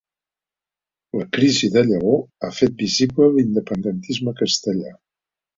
La 1.19 1.27
crisi 1.35 1.69
de 1.75 1.83
Lleó 1.89 2.15
ha 2.45 2.51
fet 2.61 2.75
visible 2.85 3.29
l'independentisme 3.37 4.35
castellà 4.45 4.99